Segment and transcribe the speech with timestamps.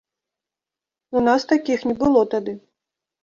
[1.19, 2.53] У нас такіх не было тады.